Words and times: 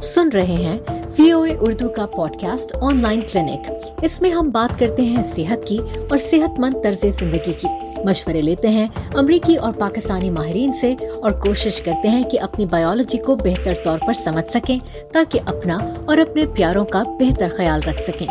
آپ 0.00 0.06
سن 0.06 0.28
رہے 0.28 0.42
ہیں 0.42 0.78
وی 1.18 1.30
او 1.30 1.42
اے 1.42 1.56
اردو 1.60 1.88
کا 1.88 2.06
pod 2.06 2.40
cost 2.40 2.76
on 2.80 3.00
line 3.00 3.20
clinic 3.32 3.72
اس 4.02 4.20
میں 4.20 4.30
ہم 4.30 4.50
بات 4.50 4.78
کرتے 4.78 5.02
ہیں 5.02 5.22
صحت 5.34 5.66
کی 5.66 5.78
اور 6.10 6.18
صحت 6.18 6.60
مند 6.60 6.84
طرز 6.84 7.04
زندگی 7.20 7.52
کی۔ 7.52 7.66
مشورے 8.04 8.42
لیتے 8.42 8.68
ہیں 8.68 8.86
امریکی 9.14 9.56
اور 9.56 9.72
پاکستانی 9.72 10.30
ماہرین 10.30 10.72
سے 10.72 10.94
اور 11.22 11.30
کوشش 11.30 11.80
کرتے 11.80 12.08
ہیں 12.08 12.22
کہ 12.22 12.40
اپنی 12.40 12.66
بایولوجی 12.66 13.18
کو 13.18 13.36
بہتر 13.36 13.74
طور 13.84 13.98
پر 14.06 14.12
سمجھ 14.12 14.50
سکیں 14.50 14.78
تاکہ 15.12 15.40
اپنا 15.46 15.78
اور 16.06 16.18
اپنے 16.18 16.46
پیاروں 16.54 16.84
کا 16.84 17.02
بہتر 17.02 17.48
خیال 17.56 17.80
رکھ 17.86 18.02
سکیں۔ 18.02 18.26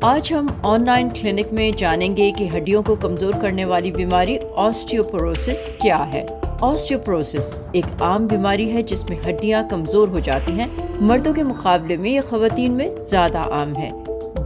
آج 0.00 0.32
ہم 0.32 0.46
آن 0.62 0.84
لائن 0.84 1.08
کلینک 1.20 1.52
میں 1.52 1.70
جانیں 1.78 2.16
گے 2.16 2.32
کہ 2.38 2.48
ہڈیوں 2.56 2.82
کو 2.82 2.94
کمزور 2.94 3.32
کرنے 3.40 3.64
والی 3.64 3.92
بیماری 3.92 4.38
آسٹیوپروسس 4.56 5.72
کیا 5.82 6.12
ہے۔ 6.12 6.26
آسٹیوپروسس 6.62 7.60
ایک 7.72 8.02
عام 8.02 8.26
بیماری 8.26 8.70
ہے 8.72 8.82
جس 8.82 9.02
میں 9.10 9.16
ہڈیاں 9.26 9.62
کمزور 9.70 10.08
ہو 10.08 10.18
جاتی 10.18 10.52
ہیں۔ 10.52 10.66
مردوں 11.00 11.32
کے 11.34 11.42
مقابلے 11.42 11.96
میں 11.96 12.10
یہ 12.10 12.20
خواتین 12.28 12.72
میں 12.72 12.88
زیادہ 13.10 13.38
عام 13.38 13.72
ہے 13.78 13.88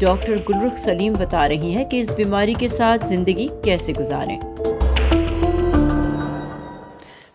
ڈاکٹر 0.01 0.35
گلرخ 0.49 0.79
سلیم 0.79 1.13
بتا 1.19 1.49
رہی 1.49 1.75
ہیں 1.77 1.85
کہ 1.85 2.01
اس 2.01 2.11
بیماری 2.17 2.55
کے 2.55 2.69
ساتھ 2.69 3.07
زندگی 3.07 3.47
کیسے 3.65 3.93
گزاریں۔ 4.01 4.41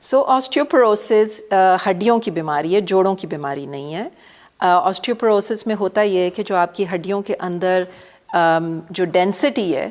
سو 0.01 0.23
آسٹیوپروسس 0.27 1.41
ہڈیوں 1.85 2.19
کی 2.19 2.31
بیماری 2.31 2.75
ہے، 2.75 2.81
جوڑوں 2.81 3.15
کی 3.15 3.27
بیماری 3.27 3.65
نہیں 3.65 3.93
ہے۔ 3.93 4.07
آسٹیوپروسس 4.59 5.67
میں 5.67 5.75
ہوتا 5.79 6.01
یہ 6.01 6.19
ہے 6.19 6.29
کہ 6.29 6.43
جو 6.43 6.55
آپ 6.55 6.75
کی 6.75 6.85
ہڈیوں 6.93 7.21
کے 7.21 7.35
اندر 7.39 7.83
جو 8.89 9.05
ڈینسٹی 9.05 9.75
ہے 9.75 9.89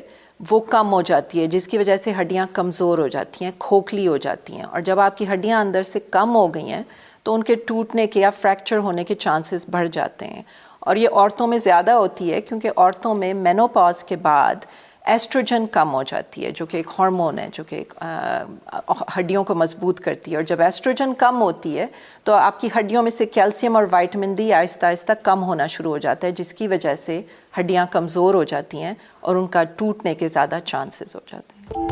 وہ 0.49 0.59
کم 0.59 0.93
ہو 0.93 1.01
جاتی 1.01 1.41
ہے، 1.41 1.47
جس 1.47 1.67
کی 1.67 1.77
وجہ 1.77 1.97
سے 1.97 2.11
ہڈیاں 2.21 2.45
کمزور 2.53 2.97
ہو 2.97 3.07
جاتی 3.07 3.45
ہیں، 3.45 3.51
کھوکھلی 3.59 4.07
ہو 4.07 4.17
جاتی 4.17 4.53
ہیں۔ 4.53 4.63
اور 4.63 4.81
جب 4.81 4.99
آپ 4.99 5.17
کی 5.17 5.25
ہڈیاں 5.33 5.61
اندر 5.61 5.83
سے 5.83 5.99
کم 5.99 6.35
ہو 6.35 6.53
گئی 6.53 6.71
ہیں، 6.71 6.83
تو 7.23 7.33
ان 7.33 7.43
کے 7.43 7.55
ٹوٹنے 7.55 8.07
کے 8.07 8.19
یا 8.19 8.29
فریکچر 8.29 8.77
ہونے 8.77 9.03
کے 9.03 9.15
چانسز 9.15 9.65
بڑھ 9.71 9.89
جاتے 9.91 10.27
ہیں۔ 10.27 10.43
اور 10.79 10.95
یہ 10.95 11.07
عورتوں 11.11 11.47
میں 11.47 11.57
زیادہ 11.57 11.91
ہوتی 11.91 12.33
ہے، 12.33 12.41
کیونکہ 12.41 12.69
عورتوں 12.77 13.15
میں 13.15 13.33
مینوپاز 13.33 14.03
کے 14.03 14.15
بعد 14.15 14.55
ایسٹروجن 15.05 15.65
کم 15.71 15.93
ہو 15.93 16.01
جاتی 16.03 16.45
ہے، 16.45 16.51
جو 16.51 16.65
کہ 16.65 16.77
ایک 16.77 16.87
ہارمون 16.99 17.39
ہے، 17.39 17.47
جو 17.53 17.63
کہ 17.63 17.75
ایک 17.75 17.93
ہڈیوں 19.17 19.43
کو 19.43 19.55
مضبوط 19.55 19.99
کرتی 19.99 20.31
ہے۔ 20.31 20.35
اور 20.35 20.43
جب 20.43 20.61
ایسٹروجن 20.61 21.13
کم 21.17 21.41
ہوتی 21.41 21.77
ہے، 21.79 21.85
تو 22.23 22.33
آپ 22.33 22.59
کی 22.61 22.69
ہڈیوں 22.79 23.03
میں 23.03 23.11
سے 23.11 23.25
کیلشیم 23.25 23.75
اور 23.75 23.85
وائٹمن 23.91 24.33
ڈی 24.33 24.51
آہستہ 24.53 24.85
آہستہ 24.85 25.11
کم 25.23 25.43
ہونا 25.43 25.67
شروع 25.67 25.91
ہو 25.91 25.97
جاتا 25.97 26.27
ہے، 26.27 26.31
جس 26.31 26.53
کی 26.53 26.67
وجہ 26.67 26.95
سے 27.05 27.21
ہڈیاں 27.59 27.85
کمزور 27.91 28.33
ہو 28.33 28.43
جاتی 28.43 28.81
ہیں 28.83 28.93
اور 29.19 29.35
ان 29.35 29.47
کا 29.47 29.63
ٹوٹنے 29.77 30.15
کے 30.15 30.27
زیادہ 30.27 30.59
چانسز 30.65 31.15
ہو 31.15 31.21
جاتے 31.27 31.53
ہیں۔ 31.57 31.89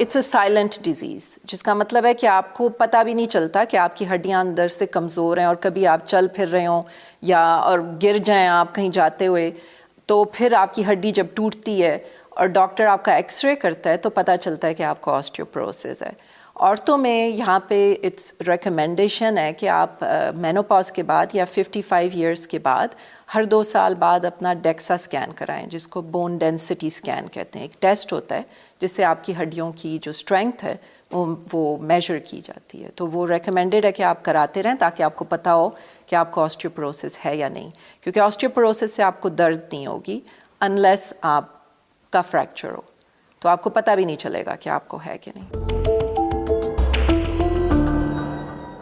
اٹس 0.00 0.16
اے 0.16 0.22
سائلنٹ 0.22 0.74
ڈیزیز 0.82 1.28
جس 1.44 1.62
کا 1.62 1.74
مطلب 1.74 2.04
ہے 2.04 2.12
کہ 2.14 2.26
آپ 2.26 2.52
کو 2.54 2.68
پتہ 2.68 3.02
بھی 3.04 3.14
نہیں 3.14 3.26
چلتا 3.26 3.62
کہ 3.64 3.76
آپ 3.76 3.96
کی 3.96 4.04
ہڈیاں 4.14 4.40
اندر 4.40 4.68
سے 4.68 4.86
کمزور 4.86 5.36
ہیں 5.36 5.44
اور 5.44 5.54
کبھی 5.60 5.86
آپ 5.86 6.06
چل 6.06 6.26
پھر 6.34 6.48
رہے 6.48 6.66
ہوں 6.66 6.82
یا، 7.22 7.44
اور 7.54 7.78
گر 8.02 8.16
جائیں 8.24 8.46
آپ 8.48 8.74
کہیں 8.74 8.88
جاتے 8.88 9.26
ہوئے۔ 9.26 9.50
تو 10.06 10.24
پھر 10.24 10.52
آپ 10.52 10.74
کی 10.74 10.82
ہڈی 10.92 11.10
جب 11.12 11.26
ٹوٹتی 11.34 11.82
ہے 11.82 11.98
اور 12.28 12.46
ڈاکٹر 12.46 12.86
آپ 12.86 13.04
کا 13.04 13.14
ایکس 13.14 13.44
رے 13.44 13.56
کرتا 13.56 13.90
ہے 13.90 13.96
تو 13.96 14.10
پتہ 14.10 14.36
چلتا 14.40 14.68
ہے 14.68 14.74
کہ 14.74 14.82
آپ 14.82 15.00
کو 15.00 15.10
آسٹیوپروسز 15.10 16.02
ہے۔ 16.02 16.10
عورتوں 16.60 16.98
میں 16.98 17.28
یہاں 17.28 17.60
پہ 17.60 17.94
اٹس 18.02 18.32
ریکمنڈیشن 18.48 19.38
ہے 19.38 19.52
کہ 19.52 19.68
آپ 19.68 20.04
مینوپاز 20.34 20.92
کے 20.92 21.02
بعد 21.02 21.26
یا 21.32 21.44
ففٹی 21.44 21.82
فائیو 21.82 22.10
ایئرس 22.14 22.46
کے 22.46 22.58
بعد 22.58 22.88
ہر 23.34 23.44
دو 23.44 23.62
سال 23.62 23.94
بعد 23.94 24.24
اپنا 24.24 24.54
ڈیکسا 24.54 24.94
اسکین 24.94 25.32
کرائیں، 25.34 25.66
جس 25.66 25.88
کو 25.88 26.02
بون 26.02 26.38
ڈینسٹی 26.38 26.86
اسکین 26.86 27.28
کہتے 27.28 27.58
ہیں۔ 27.58 27.66
ایک 27.66 27.82
ٹیسٹ 27.82 28.12
ہوتا 28.12 28.34
ہے 28.34 28.42
جس 28.80 28.92
سے 28.92 29.04
آپ 29.04 29.24
کی 29.24 29.32
ہڈیوں 29.42 29.72
کی 29.76 29.98
جو 30.02 30.10
اسٹرینتھ 30.10 30.64
ہے، 30.64 30.76
وہ 31.52 31.76
میجر 31.76 32.18
کی 32.18 32.40
جاتی 32.40 32.84
ہے۔ 32.84 32.88
تو 32.94 33.06
وہ 33.06 33.26
ریکمینڈیڈ 33.26 33.84
ہے 33.84 33.92
کہ 33.92 34.02
آپ 34.02 34.24
کراتے 34.24 34.62
رہیں 34.62 34.74
تاکہ 34.74 35.02
آپ 35.02 35.16
کو 35.16 35.24
پتہ 35.24 35.50
ہو 35.50 35.70
کہ 36.06 36.14
آپ 36.14 36.30
کو 36.30 36.44
آسٹیوپروسس 36.44 37.26
ہے 37.26 37.36
یا 37.36 37.48
نہیں۔ 37.48 37.70
کیونکہ 38.00 38.20
آسٹیوپروسس 38.20 38.94
سے 38.96 39.02
آپ 39.02 39.20
کو 39.20 39.28
درد 39.28 39.60
نہیں 39.72 39.86
ہوگی 39.86 40.20
انلیس 40.60 41.12
آپ 41.20 41.44
کا 42.10 42.22
فریکچر 42.22 42.72
ہو۔ 42.72 42.80
تو 43.40 43.48
آپ 43.48 43.62
کو 43.62 43.70
پتہ 43.70 43.90
بھی 43.90 44.04
نہیں 44.04 44.16
چلے 44.16 44.46
گا 44.46 44.56
کہ 44.56 44.68
آپ 44.68 44.88
کو 44.88 44.98
ہے 45.06 45.18
کہ 45.18 45.32
نہیں۔ 45.34 45.75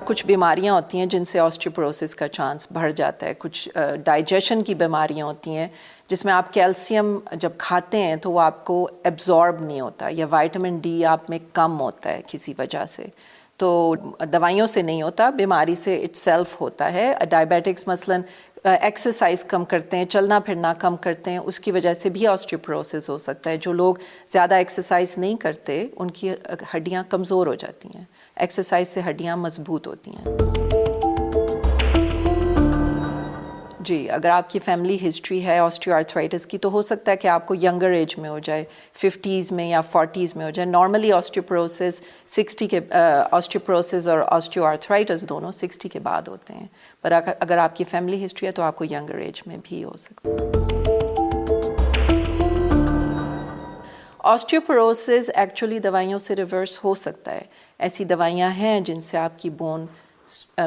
کچھ 0.06 0.26
بیماریاں 0.26 0.74
ہوتی 0.74 0.98
ہیں 0.98 1.06
جن 1.06 1.24
سے 1.24 1.38
آسٹیوپروسس 1.38 2.14
کا 2.14 2.28
چانس 2.28 2.66
بڑھ 2.72 2.92
جاتا 2.92 3.26
ہے، 3.26 3.32
کچھ 3.38 3.68
ڈائجیشن 4.04 4.62
کی 4.62 4.74
بیماریاں 4.74 5.26
ہوتی 5.26 5.56
ہیں، 5.56 5.68
جس 6.08 6.24
میں 6.24 6.32
آپ 6.32 6.52
کیلسیم 6.52 7.18
جب 7.32 7.50
کھاتے 7.58 8.02
ہیں 8.02 8.16
تو 8.16 8.32
وہ 8.32 8.40
آپ 8.40 8.64
کو 8.64 8.88
ایبزارب 9.04 9.60
نہیں 9.62 9.80
ہوتا 9.80 10.08
یا 10.10 10.26
وائٹامن 10.30 10.78
ڈی 10.78 11.04
آپ 11.04 11.30
میں 11.30 11.38
کم 11.52 11.80
ہوتا 11.80 12.10
ہے 12.10 12.20
کسی 12.26 12.54
وجہ 12.58 12.84
سے۔ 12.86 13.06
تو 13.56 13.94
دوائیوں 14.32 14.66
سے 14.66 14.82
نہیں 14.82 15.02
ہوتا، 15.02 15.30
بیماری 15.30 15.74
سے 15.74 16.02
اٹ 16.02 16.16
سیلف 16.16 16.60
ہوتا 16.60 16.92
ہے۔ 16.92 17.12
ڈائبیٹکس 17.30 17.86
مثلاً 17.88 18.20
ایکسرسائز 18.64 19.44
کم 19.44 19.64
کرتے 19.64 19.96
ہیں، 19.96 20.04
چلنا 20.04 20.40
پھرنا 20.40 20.74
کم 20.74 20.96
کرتے 20.96 21.30
ہیں، 21.30 21.38
اس 21.38 21.60
کی 21.60 21.72
وجہ 21.72 21.94
سے 21.94 22.08
بھی 22.08 22.26
آسٹیوپروسس 22.26 23.10
ہو 23.10 23.18
سکتا 23.18 23.50
ہے۔ 23.50 23.56
جو 23.56 23.72
لوگ 23.72 23.94
زیادہ 24.28 24.54
ایکسرسائز 24.54 25.18
نہیں 25.18 25.36
کرتے، 25.36 25.88
ان 25.96 26.10
کی 26.10 26.30
ہڈیاں 26.74 27.04
کمزور 27.08 27.46
ہو 27.46 27.54
جاتی 27.54 27.88
ہیں۔ 27.94 28.04
ایکسرسائز 28.36 28.88
سے 28.88 29.00
ہڈیاں 29.08 29.36
مضبوط 29.36 29.86
ہوتی 29.86 30.10
ہیں۔ 30.10 30.54
جی 33.86 34.10
اگر 34.10 34.28
آپ 34.30 34.50
کی 34.50 34.58
فیملی 34.58 34.96
ہسٹری 35.08 35.44
ہے 35.44 35.58
آسٹیو 35.58 35.94
آرتھرائٹس 35.94 36.46
کی، 36.46 36.58
تو 36.58 36.70
ہو 36.70 36.82
سکتا 36.82 37.12
ہے 37.12 37.16
کہ 37.16 37.28
آپ 37.28 37.46
کو 37.46 37.54
ینگر 37.54 37.90
ایج 37.90 38.16
میں 38.18 38.30
ہو 38.30 38.38
جائے 38.38 38.64
ففٹیز 38.92 39.50
میں 39.52 39.68
یا 39.68 39.80
فورٹیز 39.80 40.34
میں 40.36 40.44
ہو 40.44 40.50
جائے۔ 40.50 40.66
نارملی 40.66 41.12
آسٹیوپروسس 41.12 42.00
سکسٹی 42.26 42.66
کے 42.66 42.80
آسٹیوپروسس 43.30 44.08
اور 44.08 44.18
آسٹیو 44.26 44.64
آرتھرائٹس 44.64 45.28
دونوں 45.28 45.52
سکسٹی 45.52 45.88
کے 45.88 45.98
بعد 45.98 46.28
ہوتے 46.28 46.54
ہیں۔ 46.54 46.66
پر 47.02 47.12
اگر 47.12 47.58
آپ 47.58 47.76
کی 47.76 47.84
فیملی 47.84 48.24
ہسٹری 48.24 48.46
ہے، 48.46 48.52
تو 48.52 48.62
آپ 48.62 48.76
کو 48.76 48.84
ینگر 48.84 49.18
ایج 49.18 49.42
میں 49.46 49.56
بھی 49.64 49.84
ہو 49.84 49.96
سکتا 49.96 50.30
ہے۔ 50.30 50.52
آسٹیوپروسز 54.18 55.30
ایکچولی 55.34 55.78
دوائیوں 55.78 56.18
سے 56.18 56.36
ریورس 56.36 56.78
ہو 56.84 56.94
سکتا 56.94 57.32
ہے۔ 57.32 57.42
ایسی 57.78 58.04
دوائیاں 58.04 58.50
ہیں 58.50 58.80
جن 58.80 59.00
سے 59.00 59.16
آپ 59.18 59.38
کی 59.38 59.50
بون 59.50 59.84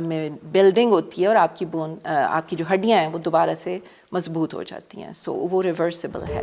میں 0.01 0.29
بلڈنگ 0.44 0.91
ہوتی 0.91 1.22
ہے 1.22 1.28
اور 1.28 1.35
آپ 1.35 1.57
کی 1.57 1.66
بون 1.66 1.95
آپ 2.06 2.50
کی 2.50 2.56
جو 2.56 2.66
ہڈیاں 2.73 3.00
ہیں 3.00 3.07
وہ 3.07 3.18
دوبارہ 3.18 3.53
سے 3.53 3.78
مضبوط 4.12 4.53
ہو 4.53 4.63
جاتی 4.63 5.03
ہیں۔ 5.03 5.13
سو 5.16 5.34
وہ 5.51 5.62
ریورسیبل 5.63 6.23
ہے۔ 6.29 6.41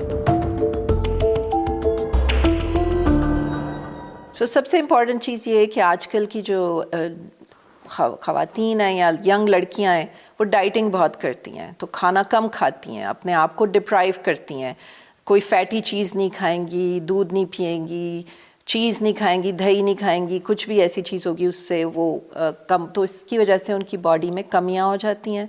سو 4.32 4.46
سب 4.46 4.66
سے 4.66 4.78
امپورٹنٹ 4.80 5.22
چیز 5.22 5.46
یہ 5.46 5.58
ہے 5.58 5.66
کہ 5.66 5.80
آج 5.80 6.08
کل 6.08 6.26
کی 6.26 6.42
جو 6.42 6.82
خواتین 8.20 8.80
ہیں 8.80 8.96
یا 8.96 9.10
ینگ 9.26 9.48
لڑکیاں 9.48 9.94
ہیں 9.94 10.06
وہ 10.38 10.44
ڈائٹنگ 10.44 10.90
بہت 10.90 11.20
کرتی 11.20 11.58
ہیں۔ 11.58 11.70
تو 11.78 11.86
کھانا 11.86 12.22
کم 12.22 12.48
کھاتی 12.52 12.96
ہیں، 12.96 13.04
اپنے 13.04 13.34
آپ 13.34 13.56
کو 13.56 13.66
ڈپرائیو 13.66 14.14
کرتی 14.24 14.62
ہیں۔ 14.62 14.74
کوئی 15.24 15.40
فیٹی 15.40 15.80
چیز 15.80 16.14
نہیں 16.14 16.28
کھائیں 16.36 16.66
گی، 16.68 17.00
دودھ 17.02 17.32
نہیں 17.34 17.44
پئیں 17.56 17.86
گی 17.88 18.22
چیز 18.66 19.00
نہیں 19.02 19.12
کھائیں 19.12 19.42
گی، 19.42 19.52
دہی 19.52 19.82
نہیں 19.82 19.94
کھائیں 19.94 20.28
گی، 20.28 20.38
کچھ 20.44 20.66
بھی 20.68 20.80
ایسی 20.82 21.02
چیز 21.02 21.26
ہوگی، 21.26 21.46
اس 21.46 21.56
سے 21.68 21.84
وہ 21.94 22.18
کم، 22.68 22.86
تو 22.86 23.02
اس 23.02 23.12
کی 23.28 23.38
وجہ 23.38 23.56
سے 23.66 23.72
ان 23.72 23.82
کی 23.82 23.96
باڈی 24.06 24.30
میں 24.30 24.42
کمیاں 24.50 24.86
ہو 24.86 24.96
جاتی 24.96 25.36
ہیں 25.36 25.46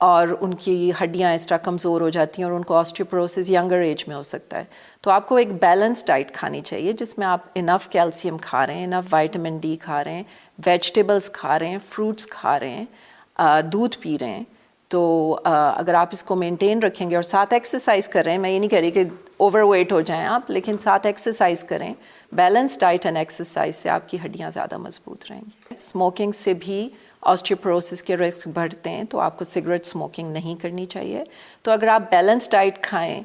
اور 0.00 0.28
ان 0.40 0.54
کی 0.54 0.90
ہڈیاں 1.02 1.32
اس 1.34 1.46
طرح 1.46 1.56
کمزور 1.58 2.00
ہو 2.00 2.08
جاتی 2.08 2.42
ہیں 2.42 2.48
اور 2.48 2.56
ان 2.56 2.64
کو 2.64 2.74
آسٹریوپروسز 2.74 3.50
ینگر 3.50 3.80
ایج 3.80 4.04
میں 4.08 4.16
ہو 4.16 4.22
سکتا 4.22 4.58
ہے۔ 4.58 4.64
تو 5.00 5.10
آپ 5.10 5.28
کو 5.28 5.36
ایک 5.36 5.52
بیلنس 5.62 6.04
ڈائٹ 6.06 6.32
کھانی 6.34 6.60
چاہیے، 6.60 6.92
جس 6.92 7.16
میں 7.18 7.26
آپ 7.26 7.46
انف 7.54 7.88
کیلسیم 7.88 8.38
کھا 8.38 8.66
رہے 8.66 8.74
ہیں 8.74 8.84
انف 8.84 9.12
وائٹامن 9.12 9.58
ڈی 9.58 9.76
کھا 9.82 10.02
رہے 10.04 10.14
ہیں 10.14 10.22
ویجیٹیبلس 10.66 11.30
کھا 11.32 11.58
رہے 11.58 11.68
ہیں 11.68 11.78
فروٹس 11.88 12.26
کھا 12.26 12.58
رہے 12.60 12.70
ہیں 12.70 13.62
دودھ 13.72 13.98
پی 13.98 14.16
رہے 14.18 14.28
ہیں۔ 14.28 14.44
تو 14.88 15.38
اگر 15.44 15.94
آپ 15.94 16.08
اس 16.12 16.22
کو 16.22 16.34
مینٹین 16.36 16.82
رکھیں 16.82 17.08
گے 17.10 17.14
اور 17.14 17.22
ساتھ 17.22 17.52
ایکسرسائز 17.54 18.08
کر 18.08 18.24
رہے 18.24 18.32
ہیں، 18.32 18.38
میں 18.38 18.50
یہ 18.50 18.58
نہیں 18.58 18.70
کہہ 18.70 18.78
رہی 18.78 18.90
کہ 18.90 19.04
اوور 19.36 19.62
ویٹ 19.62 19.92
ہو 19.92 20.00
جائیں 20.00 20.24
آپ، 20.26 20.50
لیکن 20.50 20.78
ساتھ 20.78 21.06
ایکسرسائز 21.06 21.64
کریں 21.64 21.94
بیلنس 22.32 22.78
ڈائٹ 22.80 23.06
اینڈ 23.06 23.18
ایکسرسائز 23.18 23.76
سے 23.76 23.88
آپ 23.88 24.08
کی 24.08 24.18
ہڈیاں 24.24 24.50
زیادہ 24.50 24.78
مضبوط 24.78 25.24
رہیں 25.30 25.40
گی۔ 25.40 25.74
اسموکنگ 25.74 26.32
سے 26.32 26.54
بھی 26.54 26.88
آسٹیوپروسس 27.22 28.02
کے 28.02 28.16
رسک 28.16 28.48
بڑھتے 28.48 28.90
ہیں، 28.90 29.04
تو 29.04 29.20
آپ 29.20 29.38
کو 29.38 29.44
سگریٹ 29.44 29.86
اسموکنگ 29.86 30.32
نہیں 30.32 30.62
کرنی 30.62 30.86
چاہیے۔ 30.86 31.24
تو 31.62 31.70
اگر 31.70 31.88
آپ 31.88 32.10
بیلنس 32.10 32.50
ڈائٹ 32.50 32.82
کھائیں 32.82 33.22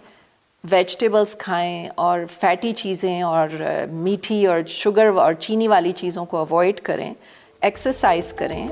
ویجیٹیبلس 0.64 1.36
کھائیں 1.38 1.90
اور 1.96 2.20
فیٹی 2.40 2.72
چیزیں 2.72 3.22
اور 3.22 3.48
میٹھی 3.92 4.46
اور 4.46 4.60
شوگر 4.68 5.10
اور 5.16 5.34
چینی 5.34 5.68
والی 5.68 5.92
چیزوں 5.92 6.26
کو 6.26 6.38
اوائڈ 6.38 6.82
کریں 6.82 7.14
ایکسرسائز 7.62 8.34
کریں۔ 8.34 8.68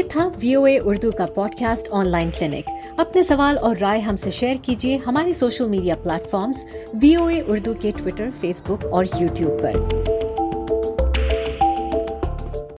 یہ 0.00 0.04
تھا 0.08 0.28
وی 0.40 0.54
او 0.54 0.64
اے 0.64 0.78
اردو 0.78 1.10
کا 1.10 1.26
pod 1.26 1.54
cost 1.58 1.88
on 1.90 2.08
line 2.08 2.30
clinic. 2.38 2.68
اپنے 2.96 3.22
سوال 3.22 3.58
اور 3.58 3.76
رائے 3.80 4.00
ہم 4.00 4.16
سے 4.16 4.30
شیئر 4.30 4.56
کیجیے 4.62 4.98
ہماری 5.06 5.32
social 5.32 5.68
media 5.68 5.94
platforms 6.30 6.64
V 7.02 7.14
O 7.14 7.26
A 7.26 7.42
Urdu 7.48 7.74
کے 7.74 7.92
ٹویٹر، 7.96 8.28
فیس 8.40 8.62
بک 8.62 8.86
اور 8.90 9.04
یوٹیوب 9.20 9.62
پر۔ 9.62 9.99